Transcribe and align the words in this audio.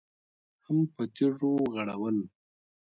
هم 0.63 0.77
په 0.93 1.03
تيږو 1.15 1.51
غړول. 1.73 2.17